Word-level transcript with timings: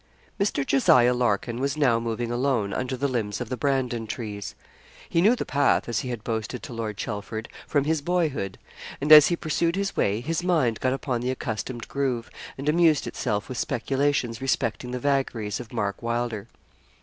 Mr. 0.39 0.65
Jos. 0.65 0.87
Larkin 0.87 1.59
was 1.59 1.77
now 1.77 1.99
moving 1.99 2.31
alone, 2.31 2.73
under 2.73 2.97
the 2.97 3.07
limbs 3.07 3.39
of 3.39 3.49
the 3.49 3.55
Brandon 3.55 4.07
trees. 4.07 4.55
He 5.07 5.21
knew 5.21 5.35
the 5.35 5.45
path, 5.45 5.87
as 5.87 5.99
he 5.99 6.09
had 6.09 6.23
boasted 6.23 6.63
to 6.63 6.73
Lord 6.73 6.97
Chelford, 6.97 7.47
from 7.67 7.83
his 7.83 8.01
boyhood; 8.01 8.57
and, 8.99 9.11
as 9.11 9.27
he 9.27 9.35
pursued 9.35 9.75
his 9.75 9.95
way, 9.95 10.19
his 10.19 10.43
mind 10.43 10.79
got 10.79 10.93
upon 10.93 11.21
the 11.21 11.29
accustomed 11.29 11.87
groove, 11.87 12.31
and 12.57 12.67
amused 12.67 13.05
itself 13.05 13.47
with 13.47 13.59
speculations 13.59 14.41
respecting 14.41 14.89
the 14.89 14.97
vagaries 14.97 15.59
of 15.59 15.71
Mark 15.71 16.01
Wylder. 16.01 16.47